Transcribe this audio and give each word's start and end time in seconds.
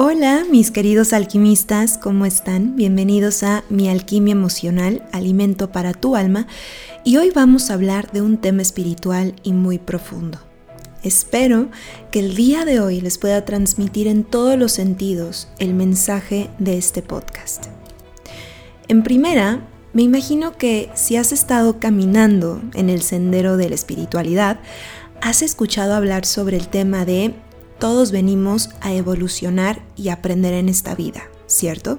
Hola 0.00 0.46
mis 0.48 0.70
queridos 0.70 1.12
alquimistas, 1.12 1.98
¿cómo 1.98 2.24
están? 2.24 2.76
Bienvenidos 2.76 3.42
a 3.42 3.64
Mi 3.68 3.88
Alquimia 3.88 4.30
Emocional, 4.30 5.02
Alimento 5.10 5.72
para 5.72 5.92
tu 5.92 6.14
Alma, 6.14 6.46
y 7.02 7.16
hoy 7.16 7.32
vamos 7.34 7.68
a 7.68 7.74
hablar 7.74 8.12
de 8.12 8.22
un 8.22 8.38
tema 8.38 8.62
espiritual 8.62 9.34
y 9.42 9.52
muy 9.54 9.78
profundo. 9.78 10.38
Espero 11.02 11.68
que 12.12 12.20
el 12.20 12.36
día 12.36 12.64
de 12.64 12.78
hoy 12.78 13.00
les 13.00 13.18
pueda 13.18 13.44
transmitir 13.44 14.06
en 14.06 14.22
todos 14.22 14.56
los 14.56 14.70
sentidos 14.70 15.48
el 15.58 15.74
mensaje 15.74 16.48
de 16.60 16.78
este 16.78 17.02
podcast. 17.02 17.66
En 18.86 19.02
primera, 19.02 19.66
me 19.94 20.02
imagino 20.02 20.52
que 20.52 20.90
si 20.94 21.16
has 21.16 21.32
estado 21.32 21.80
caminando 21.80 22.62
en 22.74 22.88
el 22.88 23.02
sendero 23.02 23.56
de 23.56 23.68
la 23.70 23.74
espiritualidad, 23.74 24.60
has 25.20 25.42
escuchado 25.42 25.96
hablar 25.96 26.24
sobre 26.24 26.56
el 26.56 26.68
tema 26.68 27.04
de 27.04 27.34
todos 27.78 28.10
venimos 28.10 28.70
a 28.80 28.92
evolucionar 28.92 29.82
y 29.96 30.08
aprender 30.08 30.54
en 30.54 30.68
esta 30.68 30.94
vida, 30.94 31.22
¿cierto? 31.46 31.98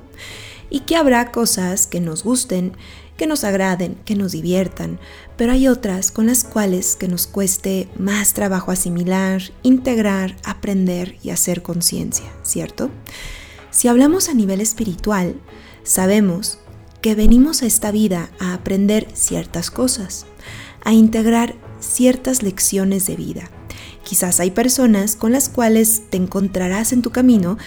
Y 0.70 0.82
que 0.82 0.96
habrá 0.96 1.32
cosas 1.32 1.88
que 1.88 2.00
nos 2.00 2.24
gusten, 2.24 2.74
que 3.18 3.28
nos 3.28 3.44
agraden, 3.44 3.98
que 4.06 4.16
nos 4.16 4.32
diviertan, 4.32 5.00
pero 5.38 5.52
hay 5.52 5.68
otras 5.68 6.12
con 6.12 6.28
las 6.28 6.44
cuales 6.44 6.96
que 6.96 7.08
nos 7.08 7.28
cueste 7.28 7.90
más 7.98 8.34
trabajo 8.34 8.72
asimilar, 8.72 9.42
integrar, 9.64 10.36
aprender 10.44 11.18
y 11.24 11.32
hacer 11.32 11.62
conciencia, 11.62 12.32
¿cierto? 12.44 12.90
Si 13.72 13.88
hablamos 13.88 14.30
a 14.30 14.34
nivel 14.34 14.62
espiritual, 14.62 15.36
sabemos 15.84 16.60
que 17.02 17.16
venimos 17.16 17.62
a 17.62 17.66
esta 17.66 17.92
vida 17.92 18.30
a 18.40 18.54
aprender 18.54 19.08
ciertas 19.14 19.72
cosas, 19.72 20.26
a 20.84 20.94
integrar 20.94 21.56
ciertas 21.80 22.44
lecciones 22.44 23.06
de 23.06 23.16
vida 23.16 23.50
Quizás 24.10 24.40
hay 24.40 24.50
personas 24.50 25.16
con 25.16 25.34
las 25.34 25.50
cuales 25.50 26.02
te 26.10 26.18
encontrarás 26.18 26.94
en 26.94 27.04
tu 27.04 27.12
camino 27.12 27.60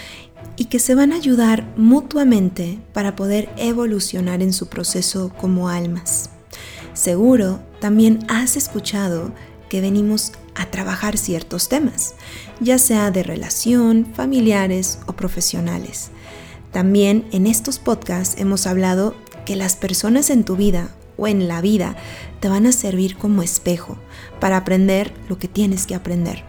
y 0.57 0.65
que 0.65 0.77
se 0.77 0.93
van 0.93 1.13
a 1.13 1.15
ayudar 1.15 1.73
mutuamente 1.77 2.79
para 2.91 3.15
poder 3.15 3.47
evolucionar 3.55 4.41
en 4.41 4.51
su 4.51 4.67
proceso 4.67 5.31
como 5.39 5.69
almas. 5.69 6.31
Seguro 6.93 7.61
también 7.79 8.25
has 8.27 8.57
escuchado 8.57 9.31
que 9.69 9.79
venimos 9.79 10.33
a 10.53 10.65
trabajar 10.65 11.17
ciertos 11.17 11.69
temas, 11.69 12.13
ya 12.59 12.77
sea 12.77 13.09
de 13.09 13.23
relación, 13.23 14.05
familiares 14.13 14.99
o 15.05 15.13
profesionales. 15.13 16.09
También 16.73 17.25
en 17.31 17.47
estos 17.47 17.79
podcasts 17.79 18.35
hemos 18.37 18.67
hablado 18.67 19.15
que 19.45 19.55
las 19.55 19.77
personas 19.77 20.29
en 20.29 20.43
tu 20.43 20.57
vida 20.57 20.89
o 21.17 21.27
en 21.27 21.47
la 21.47 21.61
vida 21.61 21.95
te 22.39 22.49
van 22.49 22.65
a 22.65 22.71
servir 22.71 23.17
como 23.17 23.43
espejo 23.43 23.97
para 24.39 24.57
aprender 24.57 25.13
lo 25.29 25.37
que 25.37 25.47
tienes 25.47 25.85
que 25.85 25.95
aprender, 25.95 26.43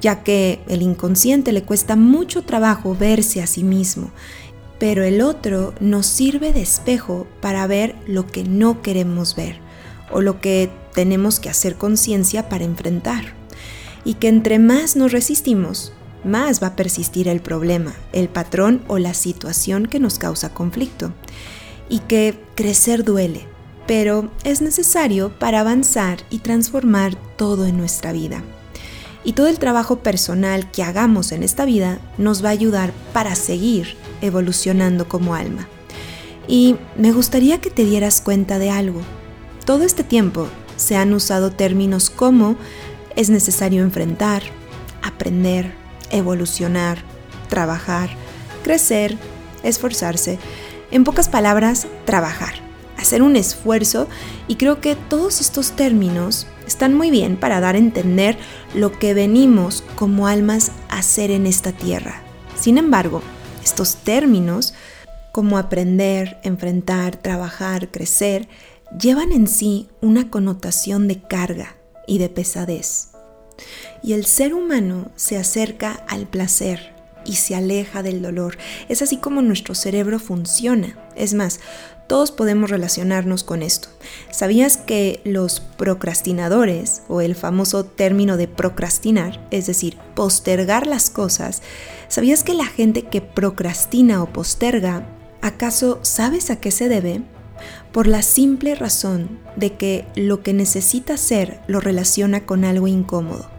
ya 0.00 0.22
que 0.22 0.60
el 0.68 0.82
inconsciente 0.82 1.52
le 1.52 1.62
cuesta 1.62 1.96
mucho 1.96 2.42
trabajo 2.42 2.94
verse 2.94 3.42
a 3.42 3.46
sí 3.46 3.62
mismo, 3.62 4.10
pero 4.78 5.04
el 5.04 5.22
otro 5.22 5.74
nos 5.80 6.06
sirve 6.06 6.52
de 6.52 6.62
espejo 6.62 7.26
para 7.40 7.66
ver 7.66 7.96
lo 8.06 8.26
que 8.26 8.44
no 8.44 8.82
queremos 8.82 9.34
ver 9.34 9.58
o 10.10 10.20
lo 10.20 10.40
que 10.40 10.70
tenemos 10.94 11.40
que 11.40 11.48
hacer 11.48 11.76
conciencia 11.76 12.48
para 12.48 12.64
enfrentar. 12.64 13.34
Y 14.04 14.14
que 14.14 14.28
entre 14.28 14.58
más 14.58 14.96
nos 14.96 15.12
resistimos, 15.12 15.92
más 16.24 16.62
va 16.62 16.68
a 16.68 16.76
persistir 16.76 17.28
el 17.28 17.40
problema, 17.40 17.94
el 18.12 18.28
patrón 18.28 18.82
o 18.88 18.98
la 18.98 19.14
situación 19.14 19.86
que 19.86 20.00
nos 20.00 20.18
causa 20.18 20.54
conflicto. 20.54 21.12
Y 21.88 22.00
que 22.00 22.40
crecer 22.54 23.04
duele, 23.04 23.46
pero 23.86 24.30
es 24.44 24.62
necesario 24.62 25.30
para 25.30 25.60
avanzar 25.60 26.18
y 26.30 26.38
transformar 26.40 27.14
todo 27.36 27.66
en 27.66 27.76
nuestra 27.76 28.12
vida. 28.12 28.42
Y 29.24 29.32
todo 29.32 29.48
el 29.48 29.58
trabajo 29.58 30.00
personal 30.00 30.70
que 30.70 30.82
hagamos 30.82 31.32
en 31.32 31.42
esta 31.42 31.64
vida 31.64 31.98
nos 32.16 32.44
va 32.44 32.50
a 32.50 32.52
ayudar 32.52 32.92
para 33.12 33.34
seguir 33.34 33.96
evolucionando 34.20 35.08
como 35.08 35.34
alma. 35.34 35.68
Y 36.48 36.76
me 36.96 37.12
gustaría 37.12 37.60
que 37.60 37.70
te 37.70 37.84
dieras 37.84 38.20
cuenta 38.20 38.58
de 38.58 38.70
algo. 38.70 39.00
Todo 39.64 39.82
este 39.82 40.04
tiempo 40.04 40.46
se 40.76 40.96
han 40.96 41.12
usado 41.12 41.50
términos 41.50 42.08
como 42.08 42.56
es 43.16 43.30
necesario 43.30 43.82
enfrentar, 43.82 44.42
aprender, 45.02 45.72
evolucionar, 46.10 46.98
trabajar, 47.48 48.10
crecer, 48.62 49.18
esforzarse. 49.64 50.38
En 50.92 51.02
pocas 51.02 51.28
palabras, 51.28 51.88
trabajar 52.04 52.65
hacer 53.06 53.22
un 53.22 53.36
esfuerzo 53.36 54.08
y 54.48 54.56
creo 54.56 54.80
que 54.80 54.96
todos 54.96 55.40
estos 55.40 55.76
términos 55.76 56.48
están 56.66 56.92
muy 56.92 57.12
bien 57.12 57.36
para 57.36 57.60
dar 57.60 57.76
a 57.76 57.78
entender 57.78 58.36
lo 58.74 58.90
que 58.90 59.14
venimos 59.14 59.84
como 59.94 60.26
almas 60.26 60.72
a 60.88 60.98
hacer 60.98 61.30
en 61.30 61.46
esta 61.46 61.70
tierra. 61.70 62.24
Sin 62.58 62.78
embargo, 62.78 63.22
estos 63.62 63.94
términos 63.94 64.74
como 65.30 65.56
aprender, 65.56 66.40
enfrentar, 66.42 67.14
trabajar, 67.14 67.92
crecer, 67.92 68.48
llevan 69.00 69.30
en 69.30 69.46
sí 69.46 69.88
una 70.00 70.28
connotación 70.28 71.06
de 71.06 71.22
carga 71.22 71.76
y 72.08 72.18
de 72.18 72.28
pesadez. 72.28 73.10
Y 74.02 74.14
el 74.14 74.26
ser 74.26 74.52
humano 74.52 75.12
se 75.14 75.38
acerca 75.38 75.92
al 76.08 76.26
placer, 76.26 76.95
y 77.26 77.34
se 77.34 77.54
aleja 77.54 78.02
del 78.02 78.22
dolor. 78.22 78.56
Es 78.88 79.02
así 79.02 79.16
como 79.16 79.42
nuestro 79.42 79.74
cerebro 79.74 80.18
funciona. 80.18 80.96
Es 81.16 81.34
más, 81.34 81.60
todos 82.06 82.30
podemos 82.30 82.70
relacionarnos 82.70 83.42
con 83.42 83.62
esto. 83.62 83.88
¿Sabías 84.30 84.76
que 84.76 85.20
los 85.24 85.60
procrastinadores, 85.60 87.02
o 87.08 87.20
el 87.20 87.34
famoso 87.34 87.84
término 87.84 88.36
de 88.36 88.46
procrastinar, 88.46 89.44
es 89.50 89.66
decir, 89.66 89.96
postergar 90.14 90.86
las 90.86 91.10
cosas, 91.10 91.62
¿sabías 92.08 92.44
que 92.44 92.54
la 92.54 92.66
gente 92.66 93.02
que 93.02 93.20
procrastina 93.20 94.22
o 94.22 94.32
posterga, 94.32 95.06
¿acaso 95.42 95.98
sabes 96.02 96.50
a 96.50 96.60
qué 96.60 96.70
se 96.70 96.88
debe? 96.88 97.22
Por 97.90 98.06
la 98.06 98.22
simple 98.22 98.74
razón 98.74 99.40
de 99.56 99.72
que 99.72 100.04
lo 100.14 100.42
que 100.42 100.52
necesita 100.52 101.14
hacer 101.14 101.60
lo 101.66 101.80
relaciona 101.80 102.46
con 102.46 102.64
algo 102.64 102.86
incómodo, 102.86 103.50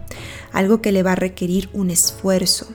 algo 0.54 0.82
que 0.82 0.92
le 0.92 1.04
va 1.04 1.14
a 1.14 1.16
requerir 1.16 1.70
un 1.74 1.90
esfuerzo, 1.90 2.68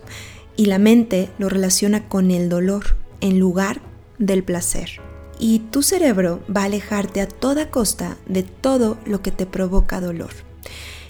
y 0.57 0.67
la 0.67 0.79
mente 0.79 1.31
lo 1.39 1.49
relaciona 1.49 2.09
con 2.09 2.31
el 2.31 2.49
dolor 2.49 2.97
en 3.21 3.39
lugar 3.39 3.81
del 4.19 4.45
placer. 4.45 5.01
Y 5.39 5.61
tu 5.71 5.83
cerebro 5.83 6.41
va 6.55 6.63
a 6.63 6.67
alejarte 6.67 7.21
a 7.21 7.27
toda 7.27 7.71
costa 7.71 8.17
de 8.27 8.43
todo 8.43 8.99
lo 9.05 9.23
que 9.23 9.31
te 9.31 9.47
provoca 9.47 10.01
dolor. 10.01 10.31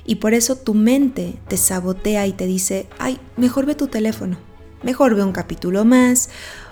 Y 0.04 0.16
por 0.16 0.34
eso 0.34 0.56
tu 0.56 0.74
mente 0.74 1.34
te 1.48 1.56
sabotea 1.56 2.26
y 2.26 2.32
te 2.32 2.46
dice, 2.46 2.88
ay, 2.98 3.18
mejor 3.36 3.66
ve 3.66 3.74
tu 3.74 3.86
teléfono, 3.86 4.36
mejor 4.82 5.14
ve 5.14 5.22
un 5.22 5.32
capítulo 5.32 5.84
más, 5.84 6.30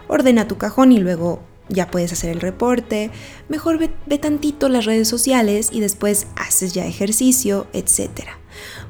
ordena 0.09 0.49
tu 0.49 0.59
cajón 0.59 0.91
y 0.91 0.99
luego 0.99 1.41
ya 1.69 1.91
puedes 1.91 2.13
hacer 2.13 2.31
el 2.31 2.41
reporte, 2.41 3.11
mejor 3.49 3.79
ve, 3.79 3.91
ve 4.07 4.19
tantito 4.19 4.69
las 4.69 4.85
redes 4.85 5.07
sociales 5.07 5.69
y 5.71 5.81
después 5.81 6.27
haces 6.35 6.73
ya 6.73 6.87
ejercicio, 6.87 7.69
etcétera 7.73 8.40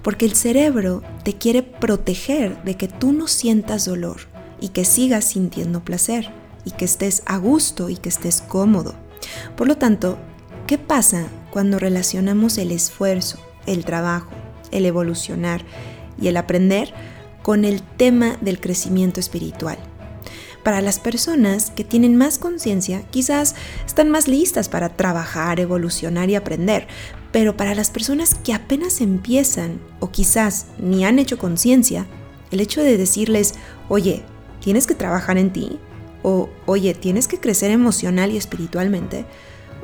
porque 0.02 0.24
el 0.24 0.34
cerebro 0.34 1.02
te 1.24 1.34
quiere 1.34 1.62
proteger 1.62 2.62
de 2.64 2.76
que 2.76 2.88
tú 2.88 3.12
no 3.12 3.26
sientas 3.28 3.84
dolor 3.84 4.20
y 4.60 4.68
que 4.68 4.84
sigas 4.84 5.24
sintiendo 5.24 5.84
placer 5.84 6.30
y 6.64 6.72
que 6.72 6.84
estés 6.84 7.22
a 7.26 7.38
gusto 7.38 7.88
y 7.88 7.96
que 7.96 8.08
estés 8.08 8.42
cómodo. 8.42 8.94
Por 9.56 9.68
lo 9.68 9.76
tanto, 9.76 10.18
¿qué 10.66 10.78
pasa 10.78 11.26
cuando 11.50 11.78
relacionamos 11.78 12.58
el 12.58 12.72
esfuerzo, 12.72 13.38
el 13.66 13.84
trabajo, 13.84 14.30
el 14.70 14.86
evolucionar 14.86 15.64
y 16.20 16.28
el 16.28 16.36
aprender 16.36 16.92
con 17.42 17.64
el 17.64 17.82
tema 17.82 18.36
del 18.40 18.60
crecimiento 18.60 19.20
espiritual? 19.20 19.78
Para 20.62 20.82
las 20.82 20.98
personas 20.98 21.70
que 21.70 21.84
tienen 21.84 22.16
más 22.16 22.38
conciencia, 22.38 23.02
quizás 23.10 23.54
están 23.86 24.10
más 24.10 24.28
listas 24.28 24.68
para 24.68 24.90
trabajar, 24.90 25.58
evolucionar 25.58 26.28
y 26.28 26.34
aprender, 26.34 26.86
pero 27.32 27.56
para 27.56 27.74
las 27.74 27.90
personas 27.90 28.34
que 28.34 28.52
apenas 28.52 29.00
empiezan 29.00 29.80
o 30.00 30.10
quizás 30.10 30.66
ni 30.78 31.04
han 31.04 31.18
hecho 31.18 31.38
conciencia, 31.38 32.06
el 32.50 32.60
hecho 32.60 32.82
de 32.82 32.96
decirles, 32.96 33.54
oye, 33.88 34.24
tienes 34.60 34.86
que 34.86 34.94
trabajar 34.94 35.38
en 35.38 35.52
ti, 35.52 35.78
o 36.22 36.48
oye, 36.66 36.94
tienes 36.94 37.28
que 37.28 37.38
crecer 37.38 37.70
emocional 37.70 38.32
y 38.32 38.36
espiritualmente, 38.36 39.24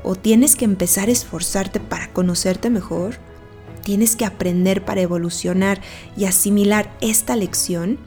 o 0.02 0.14
tienes 0.14 0.56
que 0.56 0.64
empezar 0.64 1.08
a 1.08 1.12
esforzarte 1.12 1.80
para 1.80 2.12
conocerte 2.12 2.70
mejor, 2.70 3.18
tienes 3.82 4.16
que 4.16 4.24
aprender 4.24 4.84
para 4.84 5.00
evolucionar 5.00 5.80
y 6.16 6.24
asimilar 6.24 6.96
esta 7.00 7.36
lección, 7.36 7.98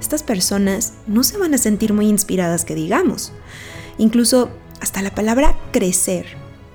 estas 0.00 0.22
personas 0.22 0.94
no 1.06 1.22
se 1.22 1.38
van 1.38 1.54
a 1.54 1.58
sentir 1.58 1.92
muy 1.92 2.08
inspiradas 2.08 2.64
que 2.64 2.74
digamos. 2.74 3.32
Incluso 3.96 4.50
hasta 4.80 5.02
la 5.02 5.14
palabra 5.14 5.56
crecer 5.70 6.26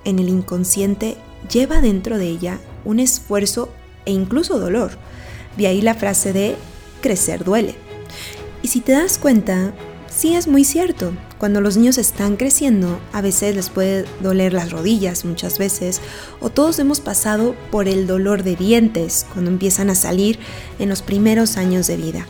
en 0.04 0.18
el 0.18 0.28
inconsciente 0.28 1.16
lleva 1.48 1.80
dentro 1.80 2.18
de 2.18 2.28
ella 2.28 2.58
un 2.84 3.00
esfuerzo 3.00 3.70
e 4.04 4.12
incluso 4.12 4.58
dolor. 4.58 4.92
De 5.56 5.66
ahí 5.66 5.80
la 5.80 5.94
frase 5.94 6.32
de 6.32 6.56
crecer 7.00 7.44
duele. 7.44 7.74
Y 8.62 8.68
si 8.68 8.80
te 8.80 8.92
das 8.92 9.18
cuenta, 9.18 9.72
sí 10.08 10.34
es 10.34 10.46
muy 10.46 10.64
cierto. 10.64 11.12
Cuando 11.38 11.62
los 11.62 11.76
niños 11.76 11.96
están 11.96 12.36
creciendo, 12.36 13.00
a 13.12 13.22
veces 13.22 13.56
les 13.56 13.70
puede 13.70 14.04
doler 14.22 14.52
las 14.52 14.70
rodillas 14.70 15.24
muchas 15.24 15.58
veces, 15.58 16.02
o 16.40 16.50
todos 16.50 16.78
hemos 16.78 17.00
pasado 17.00 17.54
por 17.70 17.88
el 17.88 18.06
dolor 18.06 18.42
de 18.42 18.56
dientes 18.56 19.24
cuando 19.32 19.50
empiezan 19.50 19.88
a 19.88 19.94
salir 19.94 20.38
en 20.78 20.90
los 20.90 21.00
primeros 21.00 21.56
años 21.56 21.86
de 21.86 21.96
vida. 21.96 22.26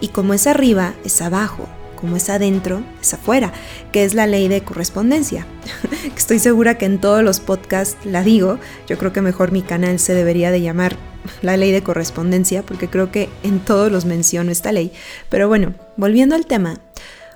Y 0.00 0.08
como 0.08 0.34
es 0.34 0.48
arriba, 0.48 0.94
es 1.04 1.22
abajo. 1.22 1.68
Como 2.00 2.16
es 2.16 2.30
adentro, 2.30 2.82
es 3.00 3.14
afuera, 3.14 3.52
que 3.92 4.04
es 4.04 4.14
la 4.14 4.26
ley 4.26 4.48
de 4.48 4.62
correspondencia. 4.62 5.46
Estoy 6.16 6.38
segura 6.38 6.78
que 6.78 6.86
en 6.86 7.00
todos 7.00 7.22
los 7.22 7.40
podcasts 7.40 7.96
la 8.04 8.22
digo, 8.22 8.58
yo 8.88 8.98
creo 8.98 9.12
que 9.12 9.22
mejor 9.22 9.52
mi 9.52 9.62
canal 9.62 9.98
se 9.98 10.14
debería 10.14 10.50
de 10.50 10.60
llamar 10.60 10.96
la 11.42 11.56
ley 11.56 11.72
de 11.72 11.82
correspondencia, 11.82 12.62
porque 12.62 12.88
creo 12.88 13.10
que 13.12 13.28
en 13.42 13.60
todos 13.60 13.92
los 13.92 14.04
menciono 14.04 14.50
esta 14.50 14.72
ley. 14.72 14.92
Pero 15.28 15.48
bueno, 15.48 15.74
volviendo 15.96 16.34
al 16.34 16.46
tema, 16.46 16.80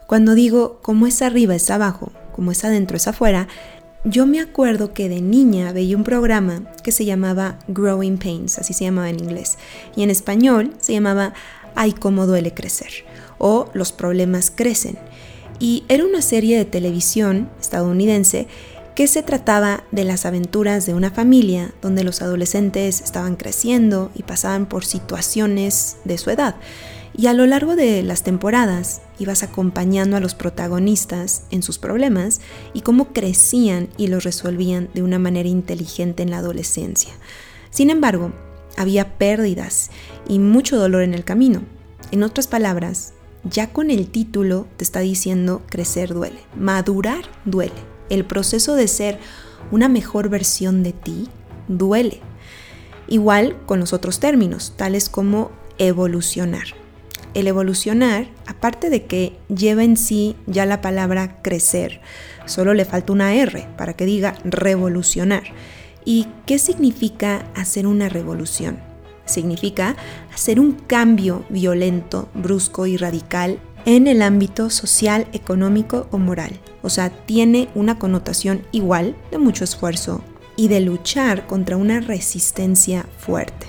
cuando 0.07 0.35
digo 0.35 0.81
como 0.83 1.07
es 1.07 1.23
arriba 1.23 1.55
es 1.55 1.71
abajo, 1.71 2.13
como 2.33 2.53
es 2.53 2.65
adentro 2.65 2.97
es 2.97 3.07
afuera, 3.07 3.49
yo 4.05 4.27
me 4.27 4.41
acuerdo 4.41 4.93
que 4.93 5.09
de 5.09 5.23
niña 5.23 5.73
veía 5.73 5.97
un 5.97 6.05
programa 6.05 6.63
que 6.83 6.93
se 6.93 7.07
llamaba 7.07 7.59
Growing 7.69 8.19
Pains, 8.19 8.59
así 8.59 8.75
se 8.75 8.85
llamaba 8.85 9.09
en 9.09 9.19
inglés, 9.19 9.57
y 9.97 10.03
en 10.03 10.11
español 10.11 10.75
se 10.79 10.93
llamaba 10.93 11.33
Ay, 11.75 11.93
cómo 11.93 12.27
duele 12.27 12.53
crecer, 12.53 12.91
o 13.47 13.69
Los 13.75 13.93
problemas 13.93 14.51
crecen. 14.51 14.97
Y 15.61 15.85
era 15.89 16.07
una 16.07 16.23
serie 16.23 16.57
de 16.57 16.65
televisión 16.65 17.51
estadounidense 17.61 18.49
que 18.95 19.07
se 19.07 19.23
trataba 19.23 19.85
de 19.91 20.05
las 20.05 20.25
aventuras 20.25 20.87
de 20.87 20.95
una 20.95 21.11
familia 21.11 21.75
donde 21.83 22.05
los 22.05 22.23
adolescentes 22.23 23.03
estaban 23.03 23.37
creciendo 23.37 24.11
y 24.15 24.23
pasaban 24.23 24.65
por 24.65 24.87
situaciones 24.87 25.99
de 26.05 26.17
su 26.17 26.31
edad. 26.31 26.57
Y 27.15 27.27
a 27.27 27.35
lo 27.35 27.45
largo 27.45 27.77
de 27.77 28.03
las 28.03 28.23
temporadas 28.23 29.03
ibas 29.19 29.43
acompañando 29.43 30.17
a 30.17 30.21
los 30.21 30.35
protagonistas 30.35 31.43
en 31.51 31.63
sus 31.63 31.79
problemas 31.79 32.41
y 32.73 32.81
cómo 32.81 33.13
crecían 33.13 33.91
y 33.99 34.07
los 34.07 34.25
resolvían 34.25 34.89
de 34.95 35.03
una 35.03 35.19
manera 35.19 35.51
inteligente 35.51 36.23
en 36.23 36.31
la 36.31 36.39
adolescencia. 36.39 37.13
Sin 37.69 37.91
embargo, 37.91 38.33
había 38.79 39.19
pérdidas 39.19 39.91
y 40.29 40.39
mucho 40.39 40.79
dolor 40.79 41.03
en 41.03 41.13
el 41.13 41.25
camino. 41.25 41.63
En 42.11 42.23
otras 42.23 42.47
palabras, 42.47 43.14
ya 43.45 43.73
con 43.73 43.91
el 43.91 44.09
título 44.09 44.67
te 44.77 44.85
está 44.85 45.01
diciendo 45.01 45.63
crecer 45.69 46.15
duele, 46.15 46.41
madurar 46.59 47.25
duele. 47.45 47.75
El 48.11 48.25
proceso 48.25 48.75
de 48.75 48.89
ser 48.89 49.19
una 49.71 49.89
mejor 49.89 50.29
versión 50.29 50.83
de 50.83 50.93
ti 50.93 51.29
duele. 51.69 52.21
Igual 53.09 53.57
con 53.67 53.81
los 53.81 53.93
otros 53.93 54.21
términos, 54.21 54.75
tales 54.77 55.09
como 55.09 55.51
evolucionar 55.79 56.85
el 57.35 57.49
evolucionar, 57.49 58.29
aparte 58.47 58.91
de 58.91 59.05
que 59.05 59.37
lleva 59.49 59.85
en 59.85 59.97
sí 59.97 60.37
ya 60.47 60.67
la 60.67 60.81
palabra 60.81 61.43
crecer, 61.43 62.01
solo 62.47 62.75
le 62.75 62.85
falta 62.85 63.13
una 63.13 63.35
R 63.35 63.69
para 63.77 63.95
que 63.95 64.07
diga 64.07 64.37
revolucionar. 64.45 65.43
¿Y 66.05 66.29
qué 66.47 66.59
significa 66.59 67.47
hacer 67.55 67.87
una 67.87 68.09
revolución? 68.09 68.94
Significa 69.27 69.97
hacer 70.33 70.61
un 70.61 70.73
cambio 70.73 71.45
violento, 71.49 72.29
brusco 72.35 72.87
y 72.87 72.97
radical 72.97 73.59
en 73.87 74.07
el 74.07 74.23
ámbito 74.23 74.71
social, 74.71 75.27
económico 75.33 76.07
o 76.11 76.19
moral. 76.19 76.59
O 76.83 76.91
sea, 76.91 77.11
tiene 77.11 77.69
una 77.75 77.99
connotación 77.99 78.63
igual 78.73 79.17
de 79.31 79.39
mucho 79.39 79.65
esfuerzo 79.65 80.23
y 80.57 80.69
de 80.69 80.81
luchar 80.81 81.47
contra 81.47 81.77
una 81.77 82.01
resistencia 82.01 83.07
fuerte. 83.19 83.67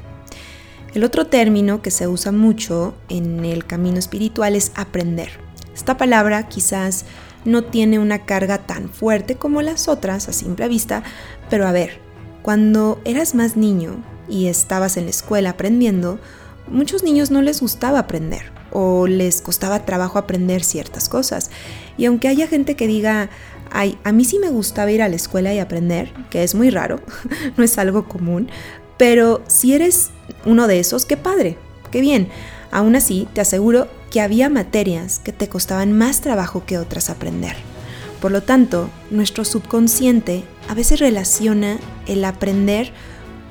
El 0.93 1.03
otro 1.03 1.27
término 1.27 1.81
que 1.81 1.91
se 1.91 2.07
usa 2.07 2.31
mucho 2.31 2.95
en 3.09 3.43
el 3.43 3.65
camino 3.65 3.97
espiritual 3.97 4.55
es 4.55 4.71
aprender. 4.75 5.29
Esta 5.73 5.97
palabra 5.97 6.47
quizás 6.47 7.05
no 7.43 7.65
tiene 7.65 7.99
una 7.99 8.25
carga 8.25 8.59
tan 8.59 8.89
fuerte 8.89 9.35
como 9.35 9.61
las 9.61 9.87
otras 9.89 10.29
a 10.29 10.33
simple 10.33 10.67
vista, 10.69 11.03
pero 11.49 11.67
a 11.67 11.73
ver, 11.73 11.99
cuando 12.41 13.01
eras 13.03 13.35
más 13.35 13.57
niño 13.57 13.97
y 14.29 14.47
estabas 14.47 14.97
en 14.97 15.05
la 15.05 15.09
escuela 15.11 15.51
aprendiendo, 15.51 16.19
muchos 16.67 17.03
niños 17.03 17.31
no 17.31 17.41
les 17.41 17.61
gustaba 17.61 17.99
aprender 17.99 18.51
o 18.71 19.07
les 19.07 19.41
costaba 19.41 19.85
trabajo 19.85 20.19
aprender 20.19 20.63
ciertas 20.63 21.07
cosas. 21.09 21.49
Y 21.97 22.05
aunque 22.05 22.27
haya 22.27 22.47
gente 22.47 22.75
que 22.75 22.87
diga, 22.87 23.29
ay, 23.71 23.97
a 24.03 24.11
mí 24.11 24.25
sí 24.25 24.39
me 24.39 24.49
gustaba 24.49 24.91
ir 24.91 25.01
a 25.01 25.09
la 25.09 25.15
escuela 25.15 25.53
y 25.53 25.59
aprender, 25.59 26.11
que 26.29 26.43
es 26.43 26.55
muy 26.55 26.69
raro, 26.69 26.99
no 27.57 27.63
es 27.63 27.77
algo 27.77 28.07
común, 28.07 28.49
pero 28.97 29.43
si 29.47 29.73
eres 29.73 30.11
uno 30.45 30.67
de 30.67 30.79
esos, 30.79 31.05
qué 31.05 31.17
padre, 31.17 31.57
qué 31.91 32.01
bien. 32.01 32.29
Aún 32.71 32.95
así, 32.95 33.27
te 33.33 33.41
aseguro 33.41 33.87
que 34.11 34.21
había 34.21 34.49
materias 34.49 35.19
que 35.19 35.31
te 35.31 35.47
costaban 35.47 35.93
más 35.93 36.21
trabajo 36.21 36.63
que 36.65 36.77
otras 36.77 37.09
aprender. 37.09 37.55
Por 38.21 38.31
lo 38.31 38.41
tanto, 38.43 38.89
nuestro 39.11 39.45
subconsciente 39.45 40.43
a 40.67 40.73
veces 40.73 40.99
relaciona 40.99 41.77
el 42.07 42.25
aprender 42.25 42.91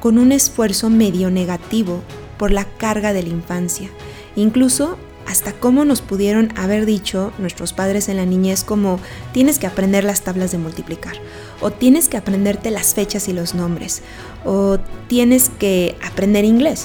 con 0.05 0.19
un 0.19 0.33
esfuerzo 0.33 0.91
medio 0.91 1.31
negativo 1.31 2.03
por 2.37 2.53
la 2.53 2.67
carga 2.67 3.15
de 3.15 3.23
la 3.23 3.31
infancia. 3.31 3.89
Incluso 4.37 4.99
hasta 5.27 5.53
cómo 5.53 5.87
nos 5.87 6.03
pudieron 6.03 6.53
haber 6.59 6.85
dicho 6.85 7.33
nuestros 7.39 7.73
padres 7.73 8.11
en 8.11 8.19
la 8.19 8.27
niñez 8.27 8.65
como 8.65 9.01
tienes 9.33 9.59
que 9.59 9.67
aprender 9.67 10.05
las 10.05 10.21
tablas 10.21 10.53
de 10.53 10.59
multiplicar, 10.59 11.15
o 11.63 11.71
tienes 11.71 12.11
que 12.11 12.19
aprenderte 12.19 12.71
las 12.71 12.93
fechas 12.93 13.29
y 13.29 13.33
los 13.33 13.55
nombres, 13.55 14.03
o 14.45 14.77
tienes 15.09 15.49
que 15.49 15.97
aprender 16.07 16.45
inglés. 16.45 16.85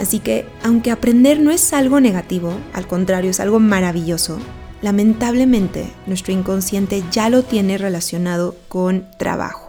Así 0.00 0.18
que, 0.18 0.44
aunque 0.64 0.90
aprender 0.90 1.38
no 1.38 1.52
es 1.52 1.72
algo 1.72 2.00
negativo, 2.00 2.52
al 2.72 2.88
contrario, 2.88 3.30
es 3.30 3.38
algo 3.38 3.60
maravilloso, 3.60 4.40
lamentablemente 4.82 5.88
nuestro 6.08 6.32
inconsciente 6.32 7.04
ya 7.12 7.30
lo 7.30 7.44
tiene 7.44 7.78
relacionado 7.78 8.56
con 8.66 9.06
trabajo. 9.18 9.65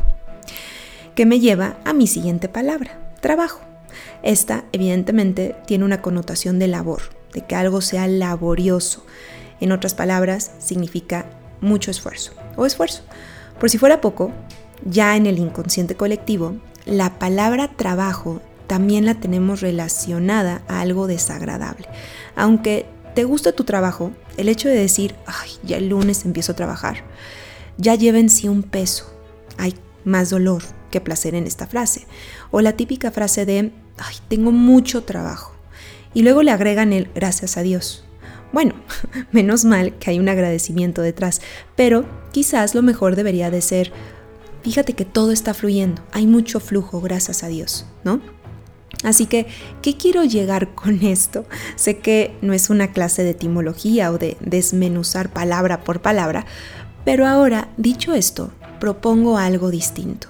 Que 1.18 1.26
me 1.26 1.40
lleva 1.40 1.80
a 1.84 1.94
mi 1.94 2.06
siguiente 2.06 2.48
palabra, 2.48 2.92
trabajo. 3.22 3.62
Esta 4.22 4.66
evidentemente 4.72 5.56
tiene 5.66 5.84
una 5.84 6.00
connotación 6.00 6.60
de 6.60 6.68
labor, 6.68 7.02
de 7.34 7.42
que 7.42 7.56
algo 7.56 7.82
sea 7.82 8.08
laborioso. 8.08 9.04
En 9.60 9.72
otras 9.72 9.96
palabras, 9.96 10.52
significa 10.60 11.26
mucho 11.60 11.90
esfuerzo 11.90 12.34
o 12.56 12.68
esfuerzo. 12.68 13.02
Por 13.60 13.72
si 13.72 13.80
fuera 13.80 14.00
poco, 14.00 14.32
ya 14.86 15.16
en 15.16 15.26
el 15.26 15.40
inconsciente 15.40 15.96
colectivo, 15.96 16.58
la 16.86 17.18
palabra 17.18 17.72
trabajo 17.76 18.40
también 18.68 19.04
la 19.08 19.16
tenemos 19.16 19.62
relacionada 19.62 20.62
a 20.68 20.82
algo 20.82 21.08
desagradable. 21.08 21.88
Aunque 22.36 22.86
te 23.16 23.24
guste 23.24 23.54
tu 23.54 23.64
trabajo, 23.64 24.12
el 24.38 24.50
hecho 24.50 24.70
de 24.70 24.76
decir, 24.76 25.16
ay, 25.26 25.50
ya 25.64 25.78
el 25.78 25.90
lunes 25.90 26.26
empiezo 26.26 26.52
a 26.52 26.56
trabajar, 26.56 26.98
ya 27.80 27.96
lleva 27.96 28.20
en 28.20 28.30
sí 28.30 28.48
un 28.48 28.62
peso. 28.62 29.12
Hay 29.58 29.74
más 30.06 30.30
dolor 30.30 30.77
que 30.90 31.02
placer 31.02 31.36
en 31.36 31.48
esta 31.48 31.68
frase. 31.68 32.08
O 32.52 32.62
la 32.62 32.74
típica 32.74 33.12
frase 33.12 33.46
de, 33.46 33.72
ay, 33.98 34.16
tengo 34.28 34.52
mucho 34.52 35.04
trabajo 35.04 35.58
y 36.14 36.24
luego 36.24 36.42
le 36.42 36.52
agregan 36.52 36.94
el 36.94 37.10
gracias 37.14 37.58
a 37.58 37.62
Dios. 37.62 38.04
Bueno, 38.52 38.74
menos 39.32 39.66
mal 39.66 39.98
que 40.00 40.12
hay 40.12 40.20
un 40.20 40.30
agradecimiento 40.30 41.02
detrás, 41.02 41.42
pero 41.76 42.06
quizás 42.32 42.76
lo 42.76 42.82
mejor 42.82 43.16
debería 43.16 43.52
de 43.52 43.62
ser, 43.62 43.92
fíjate 44.64 44.94
que 44.94 45.06
todo 45.06 45.32
está 45.32 45.54
fluyendo, 45.54 46.02
hay 46.12 46.28
mucho 46.28 46.60
flujo, 46.60 47.02
gracias 47.02 47.44
a 47.44 47.48
Dios, 47.48 47.86
¿no? 48.04 48.22
Así 49.04 49.28
que, 49.28 49.46
¿qué 49.82 49.96
quiero 49.96 50.24
llegar 50.24 50.74
con 50.74 51.02
esto? 51.04 51.46
Sé 51.76 52.00
que 52.00 52.36
no 52.42 52.54
es 52.54 52.70
una 52.70 52.92
clase 52.94 53.24
de 53.24 53.32
etimología 53.32 54.12
o 54.12 54.18
de 54.18 54.38
desmenuzar 54.40 55.32
palabra 55.32 55.84
por 55.84 56.02
palabra, 56.02 56.46
pero 57.06 57.28
ahora, 57.28 57.70
dicho 57.78 58.14
esto, 58.14 58.52
propongo 58.80 59.38
algo 59.38 59.70
distinto. 59.70 60.30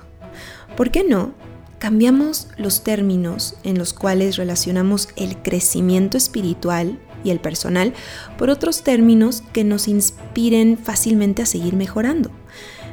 ¿Por 0.78 0.92
qué 0.92 1.04
no 1.04 1.32
cambiamos 1.80 2.50
los 2.56 2.84
términos 2.84 3.56
en 3.64 3.80
los 3.80 3.94
cuales 3.94 4.38
relacionamos 4.38 5.10
el 5.16 5.36
crecimiento 5.38 6.18
espiritual 6.18 7.00
y 7.24 7.32
el 7.32 7.40
personal 7.40 7.96
por 8.38 8.52
otros 8.52 8.84
términos 8.84 9.42
que 9.54 9.64
nos 9.64 9.88
inspiren 9.88 10.78
fácilmente 10.78 11.42
a 11.42 11.48
seguir 11.48 11.76
mejorando, 11.76 12.30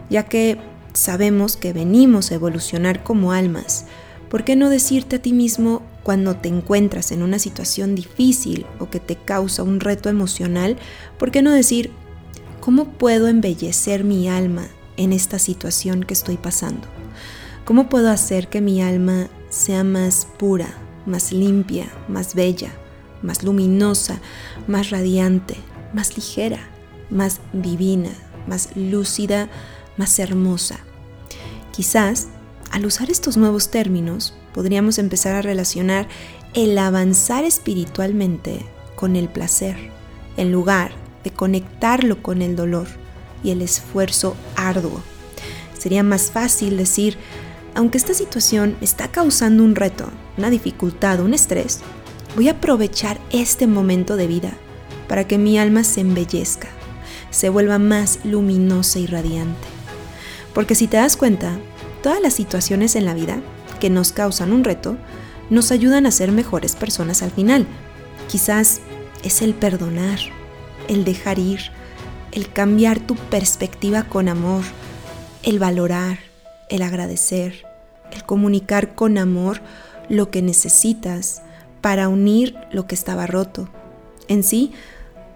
ya 0.08 0.22
que 0.24 0.56
sabemos 0.94 1.58
que 1.58 1.74
venimos 1.74 2.30
a 2.30 2.36
evolucionar 2.36 3.04
como 3.04 3.32
almas. 3.32 3.84
¿Por 4.30 4.44
qué 4.44 4.56
no 4.56 4.70
decirte 4.70 5.16
a 5.16 5.22
ti 5.22 5.34
mismo 5.34 5.82
cuando 6.02 6.36
te 6.36 6.48
encuentras 6.48 7.12
en 7.12 7.22
una 7.22 7.38
situación 7.38 7.94
difícil 7.94 8.64
o 8.78 8.88
que 8.88 8.98
te 8.98 9.16
causa 9.16 9.62
un 9.62 9.80
reto 9.80 10.08
emocional? 10.08 10.78
¿Por 11.18 11.30
qué 11.30 11.42
no 11.42 11.52
decir, 11.52 11.90
¿cómo 12.60 12.88
puedo 12.92 13.28
embellecer 13.28 14.04
mi 14.04 14.26
alma 14.26 14.68
en 14.96 15.12
esta 15.12 15.38
situación 15.38 16.02
que 16.02 16.14
estoy 16.14 16.38
pasando? 16.38 16.93
¿Cómo 17.64 17.88
puedo 17.88 18.10
hacer 18.10 18.48
que 18.48 18.60
mi 18.60 18.82
alma 18.82 19.28
sea 19.48 19.84
más 19.84 20.26
pura, 20.36 20.68
más 21.06 21.32
limpia, 21.32 21.86
más 22.08 22.34
bella, 22.34 22.70
más 23.22 23.42
luminosa, 23.42 24.20
más 24.66 24.90
radiante, 24.90 25.56
más 25.94 26.14
ligera, 26.14 26.58
más 27.08 27.40
divina, 27.54 28.10
más 28.46 28.76
lúcida, 28.76 29.48
más 29.96 30.18
hermosa? 30.18 30.80
Quizás, 31.72 32.28
al 32.70 32.84
usar 32.84 33.08
estos 33.10 33.38
nuevos 33.38 33.70
términos, 33.70 34.34
podríamos 34.52 34.98
empezar 34.98 35.34
a 35.34 35.40
relacionar 35.42 36.06
el 36.52 36.76
avanzar 36.76 37.44
espiritualmente 37.44 38.60
con 38.94 39.16
el 39.16 39.30
placer, 39.30 39.90
en 40.36 40.52
lugar 40.52 40.92
de 41.24 41.30
conectarlo 41.30 42.22
con 42.22 42.42
el 42.42 42.56
dolor 42.56 42.88
y 43.42 43.52
el 43.52 43.62
esfuerzo 43.62 44.36
arduo. 44.54 45.00
Sería 45.78 46.02
más 46.02 46.30
fácil 46.30 46.76
decir, 46.76 47.16
aunque 47.74 47.98
esta 47.98 48.14
situación 48.14 48.76
está 48.80 49.08
causando 49.08 49.62
un 49.64 49.74
reto, 49.74 50.08
una 50.36 50.50
dificultad, 50.50 51.20
un 51.20 51.34
estrés, 51.34 51.80
voy 52.36 52.48
a 52.48 52.52
aprovechar 52.52 53.20
este 53.30 53.66
momento 53.66 54.16
de 54.16 54.26
vida 54.26 54.52
para 55.08 55.26
que 55.26 55.38
mi 55.38 55.58
alma 55.58 55.84
se 55.84 56.00
embellezca. 56.00 56.68
se 57.30 57.48
vuelva 57.48 57.80
más 57.80 58.20
luminosa 58.22 59.00
y 59.00 59.06
radiante. 59.06 59.66
Porque 60.54 60.76
si 60.76 60.86
te 60.86 60.98
das 60.98 61.16
cuenta, 61.16 61.58
todas 62.00 62.20
las 62.20 62.32
situaciones 62.32 62.94
en 62.94 63.04
la 63.04 63.12
vida 63.12 63.38
que 63.80 63.90
nos 63.90 64.12
causan 64.12 64.52
un 64.52 64.62
reto 64.62 64.96
nos 65.50 65.72
ayudan 65.72 66.06
a 66.06 66.12
ser 66.12 66.30
mejores 66.30 66.76
personas 66.76 67.22
al 67.22 67.32
final. 67.32 67.66
Quizás 68.28 68.80
es 69.24 69.42
el 69.42 69.52
perdonar, 69.54 70.20
el 70.86 71.04
dejar 71.04 71.40
ir, 71.40 71.60
el 72.30 72.52
cambiar 72.52 73.00
tu 73.00 73.16
perspectiva 73.16 74.04
con 74.04 74.28
amor, 74.28 74.62
el 75.42 75.58
valorar, 75.58 76.18
el 76.68 76.82
agradecer, 76.82 77.66
el 78.12 78.24
comunicar 78.24 78.94
con 78.94 79.18
amor 79.18 79.60
lo 80.08 80.30
que 80.30 80.42
necesitas 80.42 81.42
para 81.80 82.08
unir 82.08 82.56
lo 82.70 82.86
que 82.86 82.94
estaba 82.94 83.26
roto. 83.26 83.68
En 84.28 84.42
sí, 84.42 84.72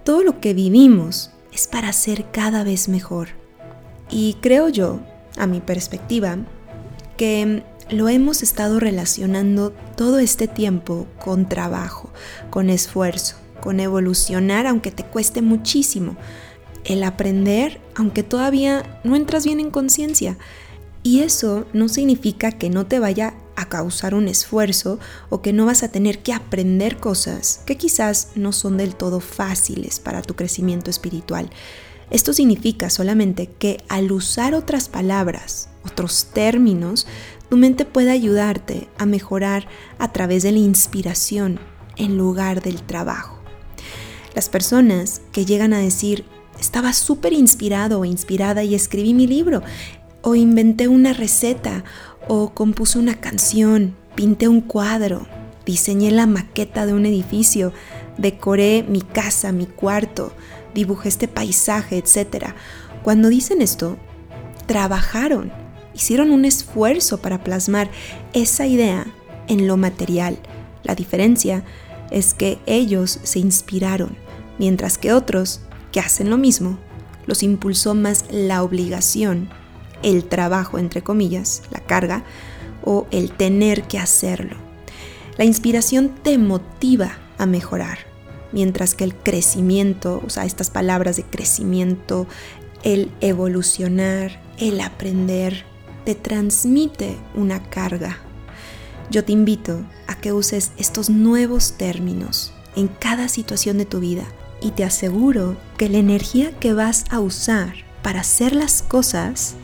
todo 0.05 0.23
lo 0.23 0.41
que 0.41 0.55
vivimos 0.55 1.31
es 1.53 1.67
para 1.67 1.93
ser 1.93 2.31
cada 2.31 2.65
vez 2.65 2.89
mejor. 2.89 3.29
Y 4.11 4.37
creo 4.41 4.69
yo, 4.69 5.01
a 5.37 5.47
mi 5.47 5.61
perspectiva, 5.61 6.39
que 7.17 7.63
lo 7.91 8.09
hemos 8.09 8.43
estado 8.43 8.81
relacionando 8.81 9.73
todo 9.97 10.19
este 10.19 10.49
tiempo 10.49 11.07
con 11.19 11.49
trabajo, 11.49 12.11
con 12.51 12.71
esfuerzo, 12.71 13.37
con 13.61 13.81
evolucionar 13.81 14.67
aunque 14.67 14.91
te 14.91 15.05
cueste 15.05 15.43
muchísimo, 15.43 16.17
el 16.85 17.03
aprender 17.03 17.81
aunque 17.95 18.23
todavía 18.23 19.01
no 19.05 19.17
entras 19.17 19.45
bien 19.45 19.61
en 19.61 19.71
conciencia. 19.71 20.39
Y 21.09 21.21
eso 21.21 21.65
no 21.73 21.88
significa 21.88 22.53
que 22.53 22.69
no 22.69 22.85
te 22.85 22.99
vaya 22.99 23.33
a 23.57 23.71
causar 23.71 24.15
un 24.15 24.29
esfuerzo 24.29 24.99
o 25.31 25.41
que 25.41 25.55
no 25.55 25.65
vas 25.65 25.83
a 25.83 25.88
tener 25.91 26.19
que 26.19 26.35
aprender 26.35 26.99
cosas 26.99 27.62
que 27.65 27.79
quizás 27.79 28.33
no 28.35 28.53
son 28.53 28.77
del 28.77 28.95
todo 28.95 29.21
fáciles 29.21 30.00
para 30.00 30.21
tu 30.21 30.37
crecimiento 30.37 30.91
espiritual. 30.91 31.49
Esto 32.11 32.35
significa 32.35 32.91
solamente 32.91 33.47
que 33.47 33.79
al 33.88 34.12
usar 34.12 34.53
otras 34.53 34.91
palabras, 34.91 35.71
otros 35.83 36.27
términos, 36.35 37.07
tu 37.49 37.57
mente 37.57 37.87
puede 37.87 38.11
ayudarte 38.11 38.87
a 38.99 39.07
mejorar 39.07 39.67
a 39.99 40.12
través 40.12 40.43
de 40.43 40.53
la 40.53 40.59
inspiración 40.59 41.59
en 41.97 42.19
lugar 42.19 42.61
del 42.61 42.83
trabajo. 42.83 43.38
Las 44.35 44.50
personas 44.50 45.23
que 45.33 45.47
llegan 45.47 45.73
a 45.73 45.79
decir, 45.79 46.27
estaba 46.61 46.93
súper 46.93 47.33
inspirado 47.33 48.00
o 48.00 48.05
inspirada 48.05 48.65
y 48.65 48.75
escribí 48.75 49.15
mi 49.15 49.27
libro, 49.27 49.62
o 50.23 50.35
inventé 50.35 50.89
una 50.89 51.13
receta, 51.13 51.85
o 52.27 52.51
compuse 52.51 52.99
una 52.99 53.15
canción, 53.21 53.97
pinté 54.15 54.49
un 54.49 54.61
cuadro, 54.61 55.27
diseñé 55.65 56.11
la 56.11 56.27
maqueta 56.27 56.87
de 56.87 56.93
un 56.93 57.07
edificio, 57.07 57.73
decoré 58.19 58.85
mi 58.87 59.01
casa, 59.01 59.53
mi 59.53 59.67
cuarto, 59.67 60.33
dibujé 60.75 61.09
este 61.09 61.29
paisaje, 61.29 61.99
etc. 61.99 62.49
Cuando 63.03 63.29
dicen 63.29 63.63
esto, 63.63 63.97
trabajaron, 64.67 65.51
hicieron 65.95 66.31
un 66.31 66.45
esfuerzo 66.45 67.19
para 67.19 67.43
plasmar 67.43 67.91
esa 68.33 68.67
idea 68.67 69.07
en 69.47 69.67
lo 69.67 69.77
material. 69.77 70.39
La 70.83 70.95
diferencia 70.95 71.65
es 72.11 72.35
que 72.35 72.59
ellos 72.67 73.21
se 73.23 73.39
inspiraron, 73.39 74.17
mientras 74.59 74.99
que 74.99 75.13
otros, 75.13 75.61
que 75.93 76.01
hacen 76.01 76.29
lo 76.29 76.37
mismo, 76.37 76.79
los 77.27 77.43
impulsó 77.43 77.95
más 77.95 78.25
la 78.31 78.63
obligación 78.63 79.51
el 80.02 80.25
trabajo, 80.25 80.78
entre 80.78 81.02
comillas, 81.02 81.62
la 81.71 81.81
carga, 81.81 82.25
o 82.85 83.07
el 83.11 83.33
tener 83.33 83.83
que 83.83 83.99
hacerlo. 83.99 84.57
La 85.37 85.45
inspiración 85.45 86.14
te 86.23 86.38
motiva 86.38 87.19
a 87.38 87.47
mejorar, 87.47 87.99
mientras 88.52 88.95
que 88.95 89.05
el 89.05 89.14
crecimiento, 89.14 90.23
o 90.26 90.31
sea, 90.31 90.45
estas 90.45 90.71
palabras 90.71 91.17
de 91.17 91.25
crecimiento, 91.25 92.26
el 92.83 93.11
evolucionar, 93.21 94.40
el 94.59 94.81
aprender, 94.81 95.64
te 96.05 96.14
transmite 96.14 97.17
una 97.35 97.62
carga. 97.62 98.19
Yo 99.11 99.25
te 99.25 99.33
invito 99.33 99.85
a 100.07 100.17
que 100.17 100.33
uses 100.33 100.73
estos 100.76 101.11
nuevos 101.11 101.73
términos 101.73 102.52
en 102.76 102.88
cada 102.88 103.28
situación 103.28 103.78
de 103.78 103.85
tu 103.85 104.00
vida 104.00 104.25
y 104.61 104.71
te 104.73 104.85
aseguro 104.85 105.57
que 105.76 105.88
la 105.88 105.99
energía 105.99 106.52
que 106.59 106.73
vas 106.73 107.05
a 107.11 107.21
usar 107.21 107.75
para 108.02 108.21
hacer 108.21 108.55
las 108.55 108.83
cosas 108.83 109.55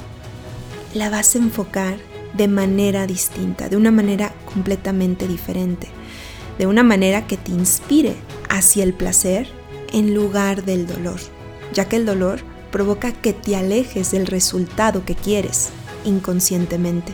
la 0.95 1.11
vas 1.11 1.35
a 1.35 1.39
enfocar 1.39 1.99
de 2.35 2.49
manera 2.49 3.07
distinta, 3.07 3.69
de 3.69 3.77
una 3.77 3.91
manera 3.91 4.33
completamente 4.53 5.29
diferente, 5.29 5.89
de 6.59 6.67
una 6.67 6.83
manera 6.83 7.27
que 7.27 7.37
te 7.37 7.53
inspire 7.53 8.17
hacia 8.49 8.85
el 8.85 8.95
placer 8.95 9.49
en 9.93 10.15
lugar 10.15 10.65
del 10.65 10.87
dolor, 10.87 11.21
ya 11.73 11.89
que 11.89 11.97
el 11.97 12.07
dolor 12.07 12.41
provoca 12.71 13.13
que 13.13 13.33
te 13.33 13.57
alejes 13.57 14.11
del 14.13 14.27
resultado 14.27 15.05
que 15.05 15.15
quieres 15.15 15.71
inconscientemente. 16.05 17.13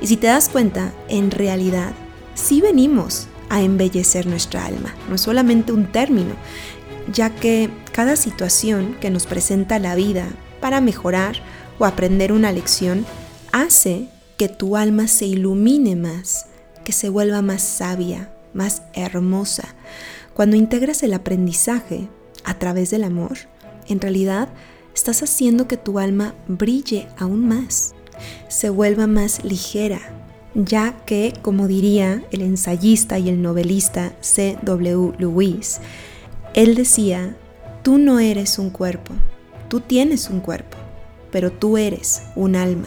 Y 0.00 0.06
si 0.06 0.16
te 0.16 0.26
das 0.26 0.48
cuenta, 0.48 0.92
en 1.08 1.30
realidad 1.30 1.92
sí 2.34 2.60
venimos 2.60 3.28
a 3.48 3.62
embellecer 3.62 4.26
nuestra 4.26 4.66
alma, 4.66 4.94
no 5.08 5.14
es 5.14 5.20
solamente 5.20 5.72
un 5.72 5.86
término, 5.86 6.34
ya 7.12 7.30
que 7.30 7.70
cada 7.92 8.16
situación 8.16 8.96
que 9.00 9.10
nos 9.10 9.26
presenta 9.26 9.78
la 9.78 9.94
vida 9.94 10.26
para 10.60 10.80
mejorar 10.80 11.36
o 11.78 11.84
aprender 11.84 12.32
una 12.32 12.52
lección 12.52 13.04
hace 13.52 14.08
que 14.36 14.48
tu 14.48 14.76
alma 14.76 15.08
se 15.08 15.26
ilumine 15.26 15.96
más, 15.96 16.46
que 16.84 16.92
se 16.92 17.08
vuelva 17.08 17.42
más 17.42 17.62
sabia, 17.62 18.32
más 18.52 18.82
hermosa. 18.92 19.74
Cuando 20.34 20.56
integras 20.56 21.02
el 21.02 21.14
aprendizaje 21.14 22.08
a 22.44 22.58
través 22.58 22.90
del 22.90 23.04
amor, 23.04 23.38
en 23.88 24.00
realidad 24.00 24.48
estás 24.94 25.22
haciendo 25.22 25.68
que 25.68 25.76
tu 25.76 25.98
alma 25.98 26.34
brille 26.48 27.08
aún 27.18 27.46
más, 27.46 27.94
se 28.48 28.70
vuelva 28.70 29.06
más 29.06 29.44
ligera, 29.44 30.00
ya 30.54 30.96
que, 31.04 31.32
como 31.42 31.66
diría 31.66 32.24
el 32.30 32.42
ensayista 32.42 33.18
y 33.18 33.28
el 33.28 33.42
novelista 33.42 34.12
C. 34.20 34.58
W. 34.62 35.12
Lewis, 35.18 35.80
él 36.54 36.74
decía, 36.74 37.36
tú 37.82 37.98
no 37.98 38.20
eres 38.20 38.58
un 38.58 38.70
cuerpo, 38.70 39.14
tú 39.68 39.80
tienes 39.80 40.30
un 40.30 40.40
cuerpo 40.40 40.83
pero 41.34 41.50
tú 41.50 41.78
eres 41.78 42.22
un 42.36 42.54
alma. 42.54 42.86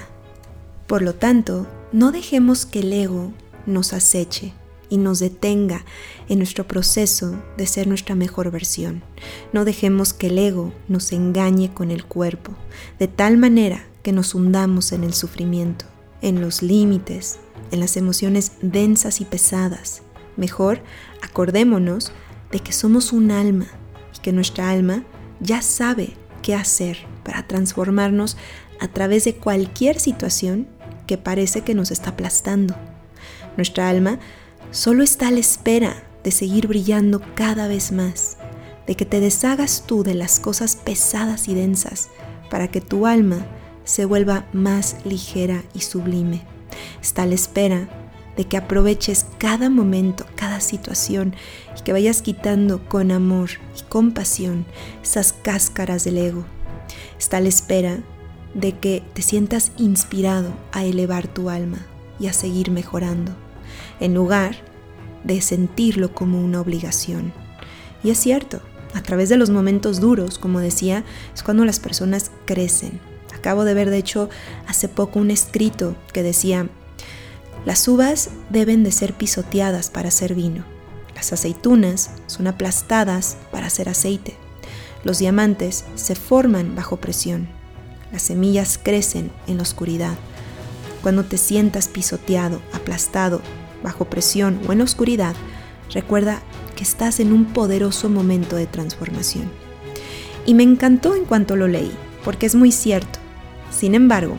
Por 0.88 1.02
lo 1.02 1.14
tanto, 1.14 1.68
no 1.92 2.14
dejemos 2.14 2.66
que 2.66 2.80
el 2.80 2.94
ego 2.94 3.34
nos 3.66 3.92
aceche 3.92 4.54
y 4.88 4.96
nos 4.96 5.20
detenga 5.20 5.84
en 6.30 6.38
nuestro 6.38 6.66
proceso 6.66 7.36
de 7.58 7.68
ser 7.68 7.88
nuestra 7.88 8.16
mejor 8.16 8.50
versión. 8.50 9.04
No 9.52 9.66
dejemos 9.66 10.14
que 10.14 10.28
el 10.28 10.38
ego 10.40 10.72
nos 10.88 11.12
engañe 11.12 11.74
con 11.74 11.92
el 11.92 12.06
cuerpo, 12.06 12.54
de 13.00 13.10
tal 13.10 13.36
manera 13.36 13.86
que 14.02 14.14
nos 14.14 14.34
hundamos 14.34 14.94
en 14.94 15.04
el 15.04 15.14
sufrimiento, 15.14 15.84
en 16.22 16.40
los 16.40 16.62
límites, 16.62 17.40
en 17.72 17.82
las 17.82 17.98
emociones 17.98 18.54
densas 18.62 19.20
y 19.20 19.26
pesadas. 19.26 20.04
Mejor 20.38 20.80
acordémonos 21.22 22.14
de 22.54 22.60
que 22.62 22.72
somos 22.72 23.12
un 23.12 23.30
alma 23.30 23.68
y 24.16 24.22
que 24.22 24.32
nuestra 24.32 24.70
alma 24.70 25.04
ya 25.42 25.62
sabe 25.62 26.16
qué 26.42 26.56
hacer 26.56 26.98
para 27.24 27.48
transformarnos 27.48 28.38
a 28.80 28.88
través 28.88 29.26
de 29.26 29.36
cualquier 29.36 30.00
situación 30.00 30.68
que 31.06 31.18
parece 31.18 31.62
que 31.62 31.74
nos 31.74 31.92
está 31.92 32.12
aplastando. 32.12 32.76
Nuestra 33.56 33.90
alma 33.90 34.20
solo 34.72 35.04
está 35.04 35.30
a 35.30 35.32
la 35.32 35.40
espera 35.40 36.04
de 36.24 36.32
seguir 36.32 36.68
brillando 36.68 37.22
cada 37.36 37.68
vez 37.68 37.92
más, 37.92 38.38
de 38.86 38.96
que 38.96 39.06
te 39.06 39.20
deshagas 39.20 39.84
tú 39.88 40.04
de 40.04 40.14
las 40.14 40.40
cosas 40.40 40.76
pesadas 40.76 41.48
y 41.48 41.56
densas 41.56 42.10
para 42.50 42.68
que 42.68 42.82
tu 42.82 43.06
alma 43.06 43.46
se 43.84 44.06
vuelva 44.06 44.46
más 44.54 44.98
ligera 45.06 45.64
y 45.74 45.80
sublime. 45.80 46.44
Está 47.02 47.24
a 47.24 47.26
la 47.26 47.36
espera 47.36 47.88
de 48.36 48.46
que 48.46 48.58
aproveches 48.58 49.26
cada 49.40 49.70
momento, 49.70 50.26
cada 50.36 50.60
situación 50.60 51.36
y 51.78 51.82
que 51.82 51.94
vayas 51.94 52.22
quitando 52.22 52.84
con 52.88 53.12
amor 53.12 53.50
y 53.78 53.84
compasión 53.84 54.66
esas 55.04 55.34
cáscaras 55.34 56.04
del 56.04 56.18
ego 56.18 56.46
está 57.18 57.38
a 57.38 57.42
la 57.42 57.50
espera 57.50 58.00
de 58.54 58.78
que 58.78 59.04
te 59.14 59.22
sientas 59.22 59.72
inspirado 59.78 60.54
a 60.72 60.86
elevar 60.86 61.28
tu 61.28 61.50
alma 61.50 61.80
y 62.20 62.28
a 62.28 62.34
seguir 62.34 62.72
mejorando, 62.72 63.34
en 64.00 64.14
lugar 64.14 64.56
de 65.24 65.42
sentirlo 65.42 66.14
como 66.14 66.42
una 66.42 66.62
obligación. 66.62 67.34
Y 68.04 68.10
es 68.10 68.20
cierto, 68.20 68.62
a 68.94 69.02
través 69.02 69.30
de 69.30 69.38
los 69.38 69.50
momentos 69.50 70.00
duros, 70.00 70.40
como 70.40 70.60
decía, 70.60 71.04
es 71.34 71.44
cuando 71.44 71.66
las 71.66 71.80
personas 71.80 72.32
crecen. 72.46 73.00
Acabo 73.36 73.66
de 73.66 73.74
ver, 73.74 73.90
de 73.90 73.98
hecho, 73.98 74.30
hace 74.68 74.88
poco 74.88 75.20
un 75.20 75.30
escrito 75.30 75.96
que 76.14 76.24
decía, 76.24 76.70
las 77.66 77.88
uvas 77.88 78.30
deben 78.50 78.84
de 78.84 78.92
ser 78.92 79.14
pisoteadas 79.14 79.90
para 79.90 80.08
hacer 80.08 80.34
vino, 80.34 80.64
las 81.18 81.34
aceitunas 81.34 82.12
son 82.28 82.46
aplastadas 82.46 83.38
para 83.52 83.66
hacer 83.66 83.90
aceite. 83.90 84.36
Los 85.04 85.18
diamantes 85.18 85.84
se 85.96 86.14
forman 86.14 86.76
bajo 86.76 86.98
presión. 86.98 87.48
Las 88.12 88.22
semillas 88.22 88.80
crecen 88.82 89.32
en 89.48 89.58
la 89.58 89.64
oscuridad. 89.64 90.16
Cuando 91.02 91.26
te 91.26 91.40
sientas 91.40 91.88
pisoteado, 91.88 92.62
aplastado, 92.72 93.42
bajo 93.82 94.06
presión 94.06 94.62
o 94.68 94.74
en 94.74 94.78
la 94.78 94.84
oscuridad, 94.84 95.36
recuerda 95.92 96.44
que 96.76 96.84
estás 96.84 97.20
en 97.20 97.34
un 97.34 97.46
poderoso 97.46 98.10
momento 98.10 98.56
de 98.56 98.68
transformación. 98.68 99.50
Y 100.46 100.54
me 100.54 100.62
encantó 100.62 101.16
en 101.16 101.26
cuanto 101.26 101.56
lo 101.56 101.68
leí, 101.68 101.92
porque 102.24 102.46
es 102.46 102.54
muy 102.54 102.72
cierto. 102.72 103.18
Sin 103.72 103.96
embargo, 103.96 104.38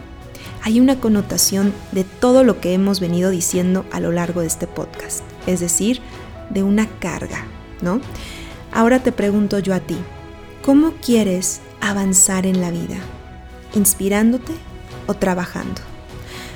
hay 0.62 0.78
una 0.78 1.00
connotación 1.00 1.72
de 1.90 2.04
todo 2.04 2.44
lo 2.44 2.60
que 2.60 2.72
hemos 2.72 3.00
venido 3.00 3.30
diciendo 3.30 3.84
a 3.90 3.98
lo 3.98 4.12
largo 4.12 4.42
de 4.42 4.46
este 4.46 4.68
podcast, 4.68 5.24
es 5.48 5.58
decir, 5.58 6.00
de 6.50 6.62
una 6.62 6.86
carga, 6.98 7.44
¿no? 7.80 8.00
Ahora 8.72 9.00
te 9.00 9.12
pregunto 9.12 9.58
yo 9.58 9.74
a 9.74 9.80
ti, 9.80 9.96
¿cómo 10.64 10.92
quieres 11.00 11.60
avanzar 11.80 12.46
en 12.46 12.60
la 12.60 12.70
vida? 12.70 12.96
¿Inspirándote 13.74 14.52
o 15.06 15.14
trabajando? 15.14 15.80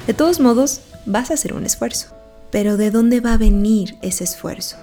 De 0.07 0.15
todos 0.15 0.41
modos, 0.41 0.81
vas 1.07 1.31
a 1.31 1.35
hacer 1.35 1.55
un 1.55 1.65
esfuerzo, 1.65 2.09
pero 2.51 2.77
¿de 2.77 2.91
dónde 2.91 3.21
va 3.21 3.35
a 3.35 3.39
venir 3.39 3.99
ese 4.03 4.25
esfuerzo? 4.25 4.77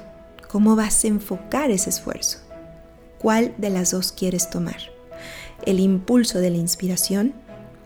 ¿Cómo 0.47 0.75
vas 0.75 1.03
a 1.03 1.07
enfocar 1.07 1.71
ese 1.71 1.89
esfuerzo? 1.89 2.39
¿Cuál 3.19 3.53
de 3.57 3.69
las 3.69 3.91
dos 3.91 4.11
quieres 4.11 4.49
tomar? 4.49 4.77
¿El 5.65 5.79
impulso 5.79 6.39
de 6.39 6.49
la 6.49 6.57
inspiración 6.57 7.33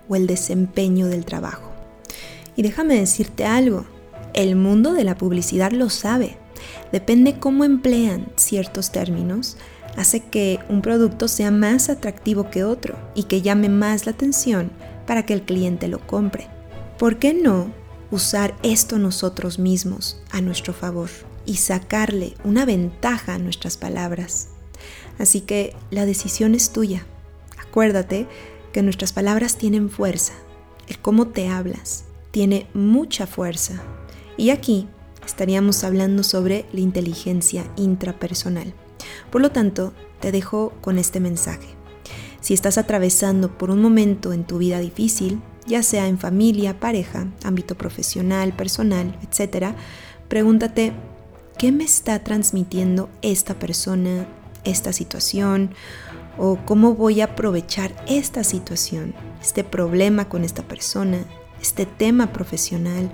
o 0.07 0.15
el 0.15 0.27
desempeño 0.27 1.07
del 1.07 1.25
trabajo? 1.25 1.71
Y 2.55 2.61
déjame 2.61 2.99
decirte 2.99 3.45
algo, 3.45 3.85
el 4.33 4.55
mundo 4.55 4.93
de 4.93 5.03
la 5.03 5.17
publicidad 5.17 5.71
lo 5.71 5.89
sabe. 5.89 6.37
Depende 6.91 7.39
cómo 7.39 7.63
emplean 7.63 8.27
ciertos 8.35 8.91
términos, 8.91 9.57
hace 9.97 10.21
que 10.21 10.59
un 10.69 10.81
producto 10.81 11.27
sea 11.27 11.51
más 11.51 11.89
atractivo 11.89 12.49
que 12.49 12.63
otro 12.63 12.97
y 13.15 13.23
que 13.23 13.41
llame 13.41 13.69
más 13.69 14.05
la 14.05 14.11
atención 14.11 14.71
para 15.05 15.25
que 15.25 15.33
el 15.33 15.43
cliente 15.43 15.87
lo 15.87 16.05
compre. 16.05 16.47
¿Por 16.97 17.17
qué 17.17 17.33
no 17.33 17.71
usar 18.11 18.55
esto 18.63 18.99
nosotros 18.99 19.59
mismos 19.59 20.21
a 20.31 20.41
nuestro 20.41 20.73
favor 20.73 21.09
y 21.45 21.55
sacarle 21.55 22.35
una 22.43 22.65
ventaja 22.65 23.35
a 23.35 23.39
nuestras 23.39 23.77
palabras? 23.77 24.49
Así 25.19 25.41
que 25.41 25.75
la 25.91 26.05
decisión 26.05 26.55
es 26.55 26.71
tuya. 26.71 27.05
Acuérdate 27.57 28.27
que 28.71 28.83
nuestras 28.83 29.13
palabras 29.13 29.57
tienen 29.57 29.89
fuerza. 29.89 30.33
El 30.87 30.99
cómo 30.99 31.27
te 31.27 31.47
hablas 31.47 32.05
tiene 32.31 32.67
mucha 32.73 33.27
fuerza. 33.27 33.81
Y 34.37 34.49
aquí 34.49 34.87
estaríamos 35.25 35.83
hablando 35.83 36.23
sobre 36.23 36.65
la 36.73 36.79
inteligencia 36.79 37.65
intrapersonal. 37.75 38.73
Por 39.31 39.41
lo 39.41 39.51
tanto, 39.51 39.93
te 40.19 40.31
dejo 40.31 40.73
con 40.81 40.97
este 40.97 41.19
mensaje. 41.19 41.67
Si 42.41 42.53
estás 42.53 42.77
atravesando 42.77 43.57
por 43.57 43.71
un 43.71 43.81
momento 43.81 44.33
en 44.33 44.43
tu 44.43 44.57
vida 44.57 44.79
difícil, 44.79 45.41
ya 45.65 45.81
sea 45.83 46.07
en 46.07 46.17
familia, 46.17 46.79
pareja, 46.79 47.27
ámbito 47.43 47.75
profesional, 47.75 48.53
personal, 48.53 49.17
etc., 49.21 49.75
pregúntate, 50.27 50.93
¿qué 51.57 51.71
me 51.71 51.83
está 51.83 52.23
transmitiendo 52.23 53.09
esta 53.21 53.53
persona, 53.59 54.27
esta 54.63 54.93
situación 54.93 55.71
o 56.37 56.57
cómo 56.65 56.95
voy 56.95 57.21
a 57.21 57.25
aprovechar 57.25 57.95
esta 58.07 58.43
situación, 58.43 59.13
este 59.41 59.63
problema 59.63 60.27
con 60.27 60.43
esta 60.43 60.63
persona, 60.63 61.19
este 61.61 61.85
tema 61.85 62.33
profesional, 62.33 63.11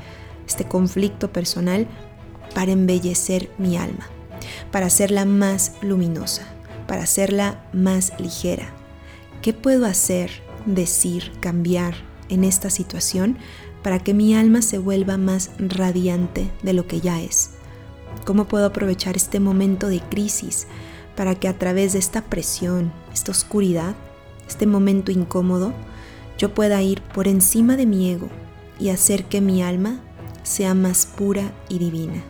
este 0.50 0.66
conflicto 0.66 1.32
personal 1.32 1.88
para 2.54 2.72
embellecer 2.72 3.50
mi 3.60 3.78
alma, 3.78 4.10
para 4.72 4.88
hacerla 4.88 5.24
más 5.24 5.74
luminosa, 5.82 6.48
para 6.88 7.04
hacerla 7.04 7.64
más 7.72 8.20
ligera. 8.20 8.74
¿Qué 9.44 9.54
puedo 9.54 9.86
hacer, 9.86 10.32
decir, 10.66 11.32
cambiar 11.40 11.94
en 12.30 12.44
esta 12.44 12.72
situación 12.72 13.38
para 13.84 14.00
que 14.00 14.14
mi 14.14 14.36
alma 14.36 14.62
se 14.62 14.80
vuelva 14.80 15.18
más 15.18 15.52
radiante 15.60 16.50
de 16.64 16.74
lo 16.74 16.88
que 16.88 17.00
ya 17.00 17.22
es? 17.22 17.52
¿Cómo 18.26 18.46
puedo 18.46 18.66
aprovechar 18.66 19.16
este 19.16 19.40
momento 19.40 19.88
de 19.88 20.02
crisis 20.02 20.66
para 21.16 21.36
que 21.36 21.48
a 21.48 21.58
través 21.58 21.94
de 21.94 22.00
esta 22.00 22.24
presión, 22.24 22.92
esta 23.14 23.32
oscuridad, 23.32 23.96
este 24.48 24.66
momento 24.66 25.12
incómodo, 25.12 25.74
yo 26.40 26.56
pueda 26.56 26.82
ir 26.82 27.02
por 27.02 27.28
encima 27.28 27.78
de 27.78 27.86
mi 27.86 28.10
ego 28.10 28.30
y 28.80 28.90
hacer 28.90 29.26
que 29.26 29.42
mi 29.42 29.62
alma 29.62 30.02
sea 30.44 30.74
más 30.74 31.06
pura 31.06 31.52
y 31.70 31.80
divina. 31.80 32.24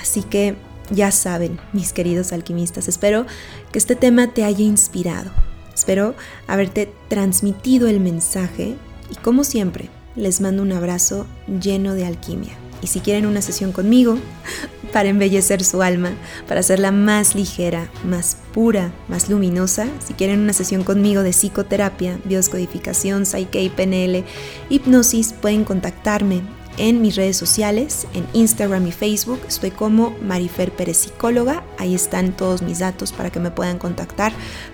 Así 0.00 0.22
que 0.22 0.56
ya 0.90 1.10
saben, 1.10 1.58
mis 1.72 1.92
queridos 1.92 2.32
alquimistas, 2.32 2.88
espero 2.88 3.26
que 3.72 3.78
este 3.78 3.96
tema 3.96 4.32
te 4.32 4.44
haya 4.44 4.64
inspirado. 4.64 5.30
Espero 5.74 6.14
haberte 6.46 6.92
transmitido 7.08 7.88
el 7.88 8.00
mensaje 8.00 8.76
y 9.10 9.14
como 9.16 9.44
siempre, 9.44 9.90
les 10.16 10.40
mando 10.40 10.62
un 10.62 10.72
abrazo 10.72 11.26
lleno 11.46 11.94
de 11.94 12.04
alquimia. 12.04 12.52
Y 12.82 12.86
si 12.86 13.00
quieren 13.00 13.26
una 13.26 13.42
sesión 13.42 13.72
conmigo 13.72 14.18
para 14.92 15.08
embellecer 15.08 15.64
su 15.64 15.82
alma, 15.82 16.10
para 16.46 16.60
hacerla 16.60 16.92
más 16.92 17.34
ligera, 17.34 17.88
más 18.04 18.36
pura, 18.52 18.92
más 19.08 19.28
luminosa, 19.28 19.86
si 20.04 20.14
quieren 20.14 20.40
una 20.40 20.52
sesión 20.52 20.84
conmigo 20.84 21.22
de 21.22 21.32
psicoterapia, 21.32 22.18
bioscodificación, 22.24 23.26
Psyche 23.26 23.62
y 23.62 23.68
PNL, 23.68 24.24
hipnosis, 24.70 25.32
pueden 25.32 25.64
contactarme 25.64 26.42
en 26.78 27.02
mis 27.02 27.16
redes 27.16 27.36
sociales, 27.36 28.06
en 28.14 28.26
Instagram 28.32 28.86
y 28.86 28.92
Facebook. 28.92 29.40
Estoy 29.46 29.70
como 29.70 30.16
Marifer 30.22 30.72
Pérez 30.72 30.98
Psicóloga. 30.98 31.64
Ahí 31.78 31.94
están 31.94 32.36
todos 32.36 32.62
mis 32.62 32.78
datos 32.78 33.12
para 33.12 33.30
que 33.30 33.40
me 33.40 33.50
puedan 33.50 33.78
contactar 33.78 34.32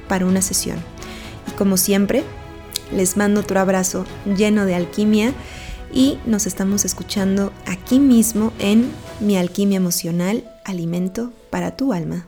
para 0.09 0.27
una 0.27 0.43
sesión. 0.43 0.79
Y 1.49 1.53
como 1.53 1.77
siempre, 1.77 2.25
les 2.93 3.17
mando 3.17 3.41
otro 3.41 3.61
abrazo 3.61 4.05
lleno 4.37 4.67
de 4.67 4.75
alquimia 4.75 5.33
y 5.93 6.19
nos 6.27 6.47
estamos 6.47 6.85
escuchando 6.85 7.53
aquí 7.67 7.99
mismo 7.99 8.53
en 8.59 8.91
Mi 9.21 9.37
Alquimia 9.37 9.77
Emocional, 9.77 10.45
Alimento 10.65 11.33
para 11.51 11.77
tu 11.77 11.93
Alma. 11.93 12.27